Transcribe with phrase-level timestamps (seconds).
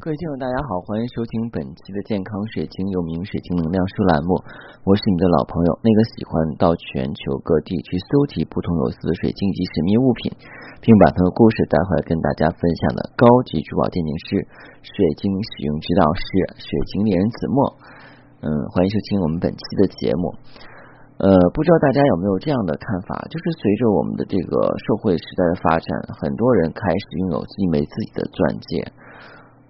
[0.00, 4.32] 各位听友，大家好，欢迎收听本期的健康水晶有名水晶能量书栏目，
[4.80, 10.32] 我是你的老朋友，那个喜欢到全球各地去搜集不同有色的水晶及神秘物品，
[10.80, 14.40] 并把它的故事带回来跟大家分享的高级珠宝鉴定师、
[14.80, 16.24] 水晶使用指导师、
[16.56, 17.60] 水晶猎人子墨。
[18.40, 20.32] 嗯，欢迎收听我们本期的节目。
[21.20, 25.84] 呃，不知道大家有没有这样的看法，就是随着我们的这个社会时代的发展，
[26.24, 28.88] 很多人开始拥有一枚自己的钻戒。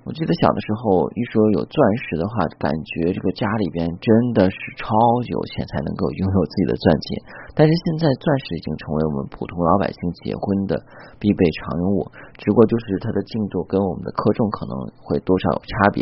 [0.01, 4.89] 我记得小的时候，一说有钻石的话，感觉这个家里边真的是超
[5.29, 7.09] 有钱才能够拥有自己的钻戒。
[7.53, 10.73] 但是现在，钻石已经成为我们普通老百姓结婚的
[11.21, 12.09] 必备常用物，
[12.41, 14.73] 只不过就是它的净度跟我们的克重可能
[15.05, 16.01] 会多少有差别。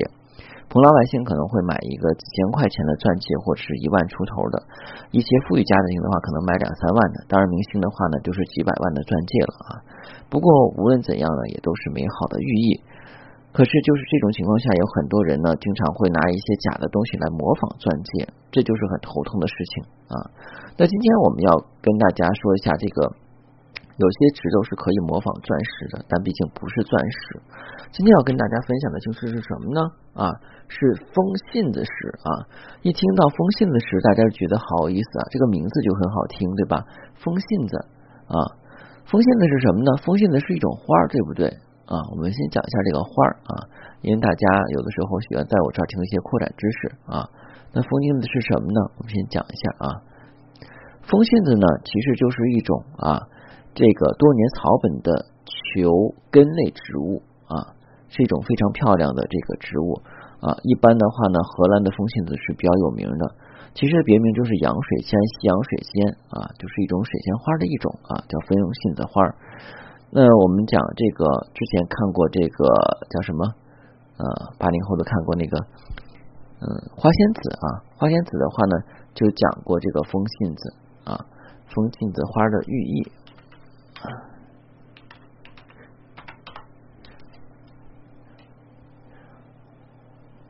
[0.70, 4.62] 普通老百姓可能会买一个几千块钱的钻戒，或者是一万出头的；
[5.10, 7.26] 一些富裕家庭的话，可能买两三万的。
[7.26, 9.70] 当然，明星的话呢，就是几百万的钻戒了啊。
[10.30, 10.46] 不过
[10.78, 12.78] 无论怎样呢，也都是美好的寓意。
[13.50, 20.14] 可是，就是这种情况下，有很多人呢，经常会拿一些假的东西来模仿钻戒，这就是很头痛的事情啊。
[20.76, 21.50] 那今天我们要
[21.82, 23.02] 跟大家说一下，这个
[23.98, 27.18] 有些石头是可以模仿钻石的，但毕竟不是钻石。
[27.90, 29.80] 今天要跟大家分享的就是是什么呢？
[30.14, 30.30] 啊，
[30.68, 30.78] 是
[31.10, 31.18] 风
[31.50, 31.90] 信子石
[32.22, 32.30] 啊。
[32.86, 36.84] 一听到风信子石，大家觉得好有意思啊，这个名字就很好听，对吧？
[37.16, 37.74] 风信子
[38.28, 38.38] 啊，
[39.08, 39.90] 风信子是什么呢？
[40.04, 41.48] 风信子是一种花，对不对？
[41.88, 43.52] 啊，我们先讲一下这个花儿啊，
[44.04, 44.44] 因为大家
[44.76, 47.24] 有的时候喜欢在我这儿听一些扩展知识啊。
[47.72, 48.80] 那风信子是什么呢？
[48.96, 49.86] 我们先讲一下啊。
[51.08, 53.24] 风信子呢，其实就是一种啊，
[53.72, 57.72] 这个多年草本的球根类植物啊，
[58.12, 60.04] 是一种非常漂亮的这个植物
[60.44, 60.60] 啊。
[60.64, 63.24] 一般的话呢，荷兰的风信子是比较有名的，
[63.72, 66.04] 其实别名就是洋水仙、西洋水仙
[66.36, 68.52] 啊，就是一种水仙花的一种啊，叫风
[68.84, 69.24] 信子花。
[70.10, 72.64] 那我们讲这个之前看过这个
[73.10, 73.44] 叫什么？
[74.16, 74.24] 呃，
[74.58, 75.58] 八零后都看过那个，
[76.60, 77.84] 嗯，花仙子啊。
[77.96, 78.76] 花仙子的话呢，
[79.14, 80.74] 就讲过这个风信子
[81.04, 81.12] 啊，
[81.74, 83.12] 风信子花的寓意。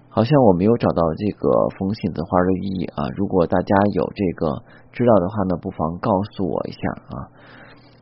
[0.09, 3.05] 好像我没有找到这个风信子花的寓意啊。
[3.17, 4.63] 如果大家有这个
[4.93, 6.79] 知道的话呢，不妨告诉我一下
[7.11, 7.15] 啊。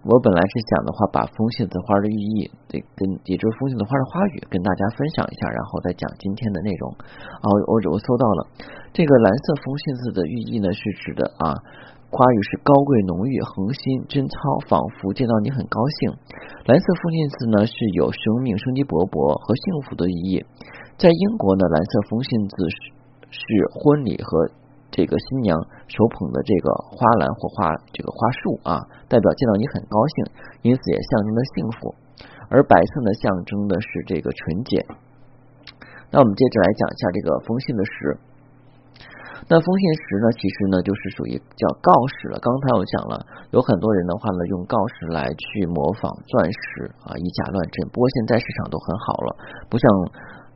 [0.07, 6.95] 我本来是想的话，把风信子花的寓意，这跟也就是风信子花的花语，跟大家分享一下，然后再讲今天的内容。
[7.43, 8.47] 啊，我我搜到了
[8.95, 11.59] 这个蓝色风信子的寓意呢，是指的啊，
[12.07, 14.37] 花语是高贵浓郁、恒心贞操，
[14.71, 16.15] 仿佛见到你很高兴。
[16.71, 20.47] 蓝色风信子呢，是有生命、生机勃勃和幸福的寓意。
[20.95, 23.43] 在英国呢，蓝色风信子是是
[23.75, 24.55] 婚礼和。
[24.91, 25.53] 这个新娘
[25.89, 30.17] 手捧的这个花篮或花这个花束啊，代表见到你很高兴，
[30.63, 31.95] 因此也象征着幸福。
[32.49, 34.79] 而白色呢，象征的是这个纯洁。
[36.11, 37.93] 那我们接着来讲一下这个风信的石。
[39.49, 42.39] 那风信石呢，其实呢就是属于叫锆石了。
[42.41, 47.87] 刚才我讲了，有很多人的话呢，用锆石来去模仿钻石啊，以假乱真。
[47.91, 49.37] 不过现在市场都很好了，
[49.69, 49.87] 不像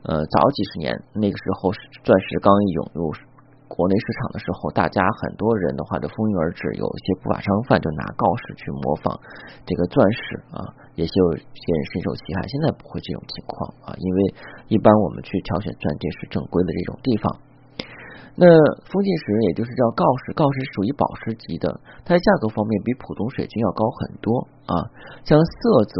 [0.07, 1.71] 呃早几十年那个时候，
[2.03, 3.11] 钻石刚一涌入。
[3.71, 9.15] 国内市场的时候，大家很多人的话就蜂拥而至，有一些不法商贩就拿锆石去模仿
[9.63, 10.19] 这个钻石
[10.51, 10.59] 啊，
[10.99, 12.43] 也就有些人深受其害。
[12.51, 13.55] 现在不会这种情况
[13.87, 14.17] 啊，因为
[14.67, 17.23] 一般我们去挑选钻戒是正规的这种地方。
[18.35, 18.43] 那
[18.91, 21.71] 封信石也就是叫锆石，锆石属于宝石级的，
[22.03, 24.75] 它在价格方面比普通水晶要高很多啊。
[25.23, 25.95] 像色泽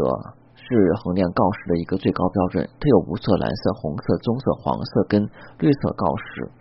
[0.56, 0.68] 是
[1.00, 5.24] 衡量锆石的一个最高标准，它有无色、蓝色、红色、棕色、黄色跟
[5.58, 6.52] 绿色锆石。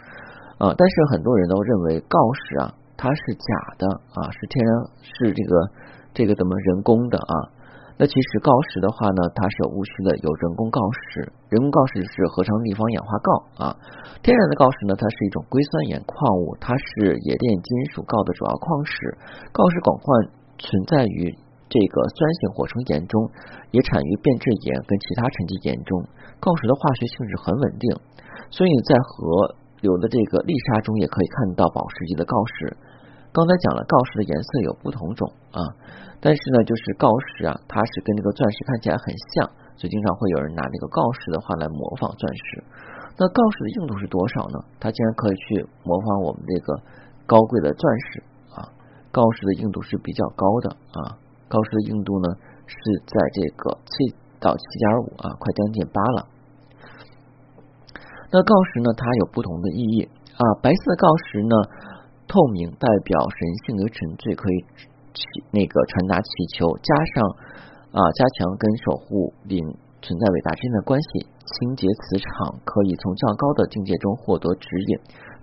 [0.61, 3.49] 啊，但是很多人都认为锆石啊，它是假
[3.81, 5.53] 的啊，是天然，是这个
[6.13, 7.57] 这个怎么人工的啊？
[7.97, 13.77] 那其实锆石的话呢，它是有误区的，有人工锆石，人工锆石是合成立方氧化锆啊，
[14.21, 19.17] 天然的锆石呢，它是一种硅酸盐矿物，它是冶炼金属锆的主要矿石。
[19.53, 20.05] 锆石广泛
[20.61, 21.33] 存在于
[21.69, 23.17] 这个酸性火成岩中，
[23.73, 26.05] 也产于变质岩跟其他沉积岩中。
[26.37, 27.97] 锆石的化学性质很稳定，
[28.49, 32.77] 所以在和有的这个丽莎中也可以看到宝石级的锆石。
[33.33, 35.59] 刚才讲了锆石的颜色有不同种啊，
[36.19, 39.49] 但是呢，就是锆石啊，它是跟这个钻石看起来很像，
[39.79, 42.63] 所以经常会有人拿这个锆石的话来模仿钻石。
[43.17, 44.59] 那锆石的硬度是多少呢？
[44.79, 46.77] 它竟然可以去模仿我们这个
[47.25, 48.23] 高贵的钻石
[48.53, 48.67] 啊！
[49.11, 51.17] 锆石的硬度是比较高的啊，
[51.49, 52.35] 锆石的硬度呢
[52.67, 52.77] 是
[53.07, 56.27] 在这个七到七点五啊，快将近八了。
[58.31, 58.87] 那锆石呢？
[58.95, 60.07] 它有不同的意义
[60.39, 60.43] 啊。
[60.63, 61.55] 白色锆石呢，
[62.31, 64.57] 透明，代表神性和纯粹，可以
[65.11, 67.13] 祈那个传达祈求，加上
[67.91, 69.59] 啊加强跟守护灵
[69.99, 71.27] 存在伟大之间的关系。
[71.51, 74.91] 清洁磁场可以从较高的境界中获得指引。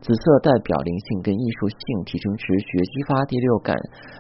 [0.01, 3.77] 紫色代表灵性跟艺术性，提升直觉，激发第六感，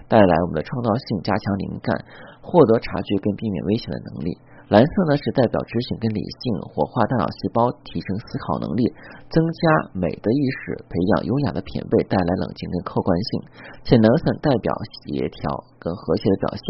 [0.07, 2.05] 带来我们的创造性，加强灵感，
[2.43, 4.37] 获得察觉跟避免危险的能力。
[4.69, 8.85] 蓝色呢是代表知性跟理性，活化大脑细胞，提升思考能力，
[9.33, 9.61] 增加
[9.97, 13.31] 美的意识，培养优雅的品味，带来冷静跟客观性。
[13.85, 14.69] 浅蓝色代表
[15.09, 16.67] 协调跟和谐的表现，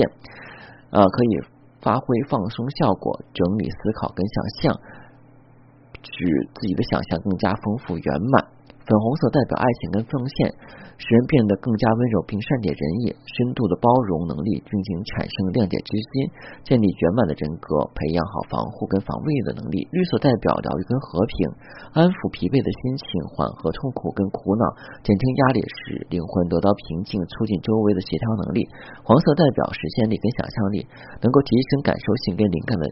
[0.90, 1.42] 呃，可以
[1.82, 4.80] 发挥放松效果，整理思考跟想象，
[6.06, 8.57] 使自己的想象更加丰富圆满。
[8.88, 10.48] 粉红色代表爱情跟奉献，
[10.96, 16.32] 使人变得更加温柔并善解人意，深度的包容能力，并且产生谅解之心，
[16.64, 19.84] 建立圆满的人格，培养好防护跟防卫的能力。
[19.92, 21.36] 绿色代表疗愈跟和平，
[21.92, 23.06] 安抚疲惫的心情，
[23.36, 24.64] 缓和痛苦跟苦恼，
[25.04, 28.64] 减轻压力，使灵魂得到平静，促进周围的协调能力。
[29.04, 30.88] 黄色代表实现力跟想象力，
[31.20, 32.88] 能够提升感受性跟灵感的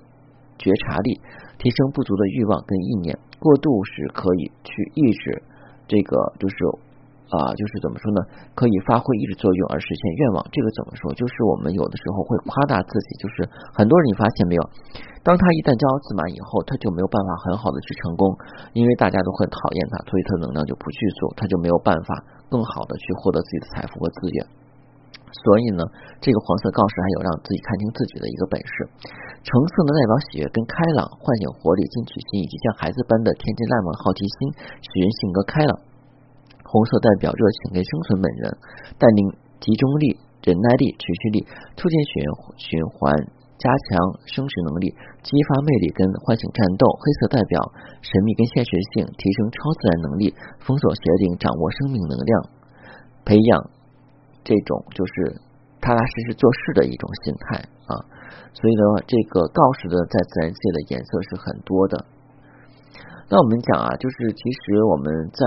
[0.60, 1.16] 觉察力，
[1.56, 5.55] 提升不足的欲望跟意念，过度时可以去抑制。
[5.86, 6.56] 这个就是
[7.26, 8.22] 啊，就是怎么说呢？
[8.54, 10.46] 可以发挥意志作用而实现愿望。
[10.54, 11.10] 这个怎么说？
[11.14, 13.42] 就是我们有的时候会夸大自己，就是
[13.74, 14.62] 很多人你发现没有？
[15.26, 18.30] 当他一旦骄傲自满以后，他就没有办法很好的去成功，
[18.78, 22.14] 因为大家都很讨厌他，所以他能量就不去做，他就没有办法
[22.46, 24.65] 更好的去获得自己的财富和资源。
[25.44, 25.84] 所以呢，
[26.20, 28.72] 这个黄色告示还有让自己看清自己的一个本事。
[29.44, 34.38] 橙色呢代表喜悦跟开朗，唤醒活力、进取心以及像孩子般的天真烂漫、好奇心，
[34.80, 35.72] 使人性格开朗。
[36.66, 38.44] 红色代表热情跟生存本能，
[38.98, 39.30] 带领
[39.62, 41.46] 集中力、忍耐力、持续力，
[41.78, 42.28] 促进血液
[42.58, 43.14] 循环，
[43.60, 44.90] 加强生殖能力，
[45.22, 46.90] 激发魅力跟唤醒战斗。
[46.98, 47.60] 黑色代表
[48.02, 52.32] 神秘跟现实性，提升超自然能力，封锁邪灵，掌握生命能量，
[53.22, 53.75] 培养。
[54.46, 55.42] 这种就是
[55.82, 57.98] 踏踏实实做事的一种心态啊，
[58.54, 62.06] 所以呢，这个锆石的在自然界的颜色是很多的。
[63.28, 65.42] 那我们讲啊，就是其实我们在。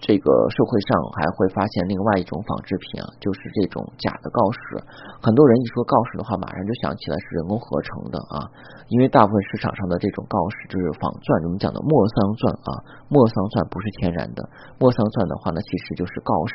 [0.00, 4.80] 这个社会上还会发现另外一种仿制品啊，就是这种假的锆石。
[5.20, 8.48] 很多人一说锆石的话，马上就想起来是人工合成的啊，
[8.88, 12.70] 因为大部分市场上的这种锆石就是仿钻，我们讲的莫桑钻啊，
[13.12, 14.40] 莫桑钻不是天然的，
[14.80, 16.54] 莫桑钻的话呢，其实就是锆石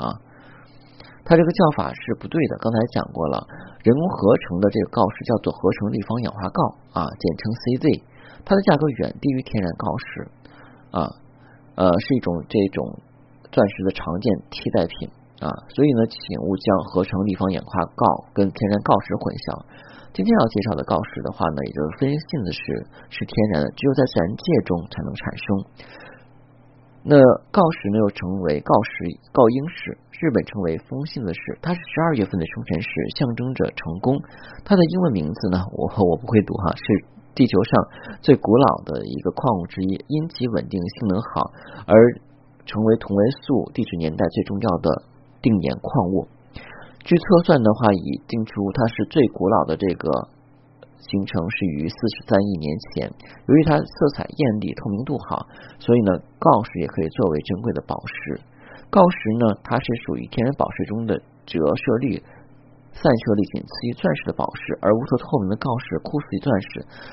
[0.00, 0.16] 啊。
[1.28, 3.44] 它这个叫法是不对的，刚才讲过了，
[3.84, 6.58] 人工合成的这个锆石叫做合成立方氧化锆
[6.96, 7.84] 啊，简称 CZ，
[8.40, 10.06] 它的价格远低于天然锆石
[10.96, 11.12] 啊。
[11.76, 12.98] 呃，是一种这种
[13.52, 15.12] 钻石的常见替代品
[15.44, 18.00] 啊，所以呢，请勿将合成立方氧化锆
[18.32, 19.60] 跟天然锆石混淆。
[20.16, 22.60] 今天要介绍的锆石的话呢，也就是分性的石，
[23.12, 25.44] 是天然的，只有在自然界中才能产生。
[27.04, 27.20] 那
[27.52, 32.88] 锆石呢，又称为锆石、锆英石，日本称为风信的石，它是十二月份的生辰石，
[33.20, 34.16] 象征着成功。
[34.64, 37.15] 它的英文名字呢，我我不会读哈，是。
[37.36, 37.70] 地球上
[38.22, 41.52] 最古老的一个矿物之一，因其稳定性能好
[41.84, 41.94] 而
[42.64, 44.88] 成为同位素地质年代最重要的
[45.42, 46.26] 定年矿物。
[47.04, 50.08] 据测算的话，已定出它是最古老的这个
[50.96, 53.12] 形成是于四十三亿年前。
[53.46, 55.46] 由于它色彩艳丽、透明度好，
[55.78, 58.40] 所以呢，锆石也可以作为珍贵的宝石。
[58.90, 62.22] 锆石呢，它是属于天然宝石中的折射率。
[62.96, 66.68] 散射力仅次于钻石的宝石，而无色透明的锆石酷似于钻石。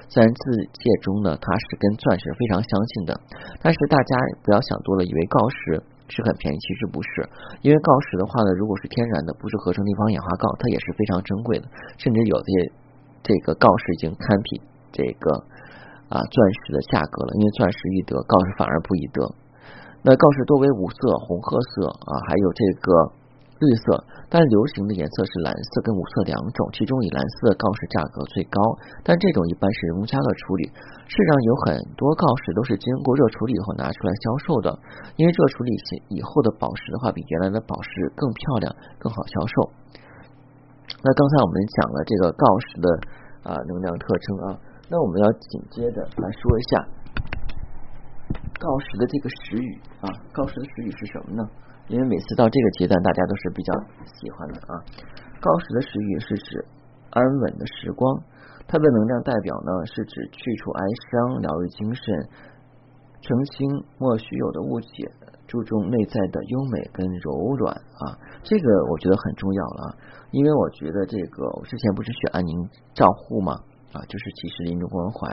[0.07, 3.11] 自然界中呢，它是跟钻石非常相近的。
[3.59, 7.27] 但是大家不要想多了，以为锆石是很便宜，其实不是。
[7.67, 11.67] 因为锆石的话呢，如果是天然的，不是合成立方氧化锆，它也是非常珍贵的。
[11.99, 12.47] 甚至有些
[13.19, 14.63] 这个锆石已经堪比
[14.95, 15.35] 这个
[16.07, 17.35] 啊钻石的价格了。
[17.35, 19.19] 因为钻石易得，锆石反而不易得。
[19.99, 23.19] 那锆石多为五色、红褐色啊，还有这个。
[23.59, 23.85] 绿色，
[24.29, 28.59] 但流行的颜色是蓝色跟五色两种，其中以蓝色锆石价格最高，
[29.03, 30.67] 但这种一般是人工加热处理。
[31.07, 34.67] 市场有很多锆石都是经过热处理以后拿出来销售的，
[35.15, 35.71] 因为热处理
[36.09, 38.67] 以后的宝石的话，比原来的宝石更漂亮、
[38.99, 39.55] 更好销售。
[41.03, 42.87] 那刚才我们讲了这个锆石的
[43.47, 46.71] 啊能量特征啊，那我们要紧接着来说一下
[48.59, 51.43] 锆石的这个石语啊，锆石的石语是什么呢？
[51.87, 53.73] 因为每次到这个阶段，大家都是比较
[54.05, 54.79] 喜欢的啊。
[55.41, 56.65] 高时的时语是指
[57.09, 58.23] 安稳的时光，
[58.67, 62.03] 它的能量代表呢是指去除哀伤、疗愈精神、
[63.21, 65.11] 澄清莫须有的误解、
[65.47, 68.17] 注重内在的优美跟柔软啊。
[68.43, 69.97] 这个我觉得很重要了，
[70.31, 73.53] 因为我觉得这个我之前不是学安宁照护嘛，
[73.91, 75.29] 啊，就是其实临终关怀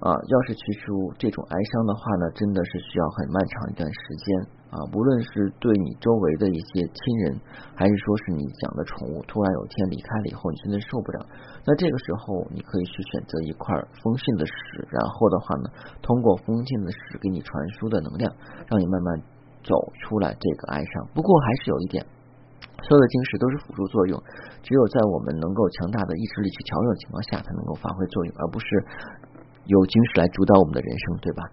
[0.00, 0.12] 啊。
[0.12, 4.26] 要是去除这种哀伤的话呢，真的是需要很漫长一段时间
[4.70, 4.76] 啊。
[4.92, 7.40] 无论是对你周围的一些亲人，
[7.74, 11.26] 还是说是你养的宠物，突然有一天离开了以后，你真的受不了。
[11.64, 14.52] 那这个时候，你可以去选择一块封信的石，
[14.90, 15.70] 然后的话呢，
[16.02, 18.32] 通过封信的石给你传输的能量，
[18.66, 19.22] 让你慢慢
[19.62, 21.08] 走出来这个哀伤。
[21.14, 22.04] 不过还是有一点。
[22.80, 24.22] 所有的晶石都是辅助作用，
[24.62, 28.66] 只有在我们能够强大的意志力去调整的情况下，才能够发挥作用，而不是
[29.68, 31.44] 由晶石来主导我们的人生，对吧？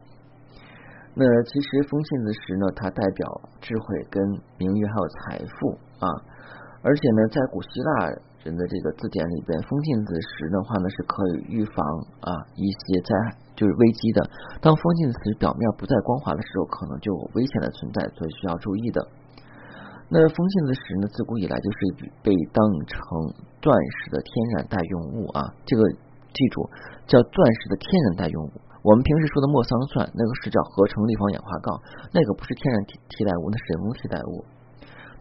[1.15, 3.23] 那其实风信子石呢，它代表
[3.59, 4.19] 智慧、跟
[4.57, 6.07] 名誉还有财富啊，
[6.83, 8.11] 而且呢，在古希腊
[8.43, 11.79] 人的这个字典里边，风信子石的话呢，是可以预防
[12.19, 13.11] 啊一些灾
[13.55, 14.27] 就是危机的。
[14.59, 18.99] 当风信子石表面不再光滑的时候，可能就有危险的存在，所以需要注意的。
[20.07, 22.99] 那风信子石呢，自古以来就是被当成
[23.63, 25.41] 钻石的天然代用物啊。
[25.65, 25.81] 这个
[26.35, 26.67] 记住，
[27.07, 28.51] 叫钻石的天然代用物。
[28.83, 31.79] 我们平时说的莫桑钻，那个是叫合成立方氧化锆，
[32.11, 34.43] 那个不是天然替替代物，那是人工替代物。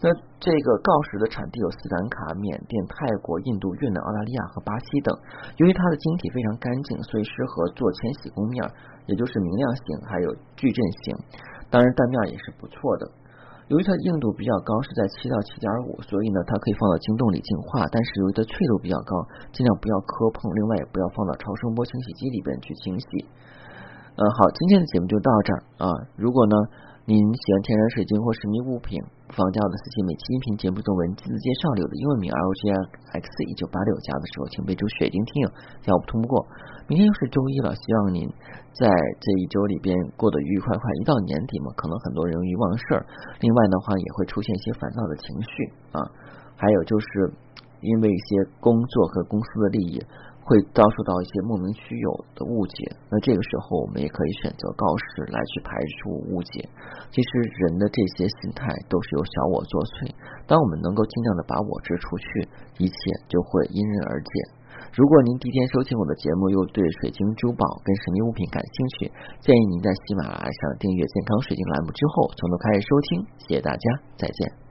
[0.02, 5.16] 那这个锆石的产地有斯兰卡、缅甸、泰国、印度、越南、澳大利亚和巴西等。
[5.56, 8.60] 由于它的晶体非常干净，所以适合做千禧工面，
[9.06, 11.16] 也就是明亮型，还有矩阵型。
[11.70, 13.08] 当然，蛋面也是不错的。
[13.68, 17.88] 由于它硬度比较高，是在七到七点五，所以呢，它可以放到晶洞里净化。
[17.88, 19.16] 但是由于它脆度比较高，
[19.52, 20.52] 尽量不要磕碰。
[20.52, 23.06] 另外，也不要放到超声波清洗机里边去清洗。
[24.16, 25.88] 嗯，好，今天的节目就到这儿啊。
[26.16, 26.54] 如果呢，
[27.06, 28.96] 您喜欢天然水晶或神秘物品？
[29.28, 32.72] 放加我的私信，每期音频节目中文字介绍里的英文名 R O G
[33.20, 35.48] X 一九八六加的时候，请备注“水晶听友”，
[35.84, 36.40] 要不通不过。
[36.88, 38.24] 明天又是周一了，希望您
[38.72, 38.88] 在
[39.20, 40.32] 这一周里边过。
[40.32, 40.80] 得愉愉快快。
[40.96, 43.04] 一到年底嘛，可能很多人容易忘事儿，
[43.36, 45.52] 另外的话也会出现一些烦躁的情绪
[45.92, 46.00] 啊。
[46.56, 47.06] 还有就是
[47.84, 50.00] 因为一些工作和公司的利益。
[50.44, 56.68] 会遭受到一些莫名虚有的误解，那这个时候我们也可以选择告示来去排除误解。
[57.08, 57.28] 其实
[57.64, 60.12] 人的这些心态都是由小我作祟，
[60.44, 62.26] 当我们能够尽量的把我执除去，
[62.76, 62.96] 一切
[63.26, 64.30] 就会因人而解。
[64.92, 69.10] 如果您第一天收听我的节目，又对水晶珠宝跟神秘物品感兴趣，
[69.40, 73.26] 建议您在喜马拉雅上订阅健康水晶栏目之后，从头开始收听。
[73.48, 73.86] 谢谢大家，
[74.20, 74.63] 再见。